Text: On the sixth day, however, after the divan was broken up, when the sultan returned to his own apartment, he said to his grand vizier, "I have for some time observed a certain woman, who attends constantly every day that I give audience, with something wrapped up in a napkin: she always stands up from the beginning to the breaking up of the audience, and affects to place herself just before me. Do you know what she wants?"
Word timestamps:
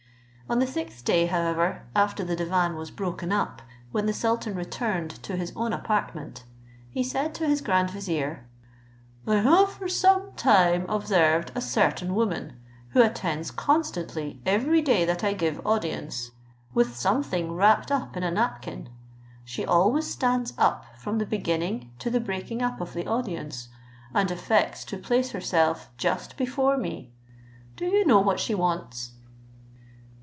On 0.49 0.59
the 0.59 0.67
sixth 0.67 1.05
day, 1.05 1.27
however, 1.27 1.83
after 1.95 2.25
the 2.25 2.35
divan 2.35 2.75
was 2.75 2.91
broken 2.91 3.31
up, 3.31 3.61
when 3.93 4.05
the 4.05 4.11
sultan 4.11 4.53
returned 4.53 5.11
to 5.23 5.37
his 5.37 5.53
own 5.55 5.71
apartment, 5.71 6.43
he 6.89 7.05
said 7.05 7.33
to 7.35 7.47
his 7.47 7.61
grand 7.61 7.89
vizier, 7.89 8.45
"I 9.25 9.35
have 9.35 9.71
for 9.71 9.87
some 9.87 10.33
time 10.33 10.85
observed 10.89 11.53
a 11.55 11.61
certain 11.61 12.13
woman, 12.15 12.59
who 12.89 13.01
attends 13.01 13.49
constantly 13.49 14.41
every 14.45 14.81
day 14.81 15.05
that 15.05 15.23
I 15.23 15.31
give 15.31 15.65
audience, 15.65 16.31
with 16.73 16.97
something 16.97 17.53
wrapped 17.53 17.89
up 17.89 18.17
in 18.17 18.23
a 18.23 18.31
napkin: 18.31 18.89
she 19.45 19.63
always 19.65 20.07
stands 20.07 20.51
up 20.57 20.83
from 20.97 21.17
the 21.17 21.25
beginning 21.25 21.91
to 21.99 22.09
the 22.09 22.19
breaking 22.19 22.61
up 22.61 22.81
of 22.81 22.91
the 22.91 23.07
audience, 23.07 23.69
and 24.13 24.29
affects 24.29 24.83
to 24.83 24.97
place 24.97 25.31
herself 25.31 25.89
just 25.95 26.35
before 26.35 26.75
me. 26.75 27.13
Do 27.77 27.85
you 27.85 28.05
know 28.05 28.19
what 28.19 28.41
she 28.41 28.53
wants?" 28.53 29.13